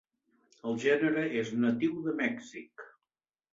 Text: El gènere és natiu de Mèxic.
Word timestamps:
El 0.71 0.79
gènere 0.85 1.27
és 1.43 1.53
natiu 1.67 2.01
de 2.09 2.17
Mèxic. 2.25 2.89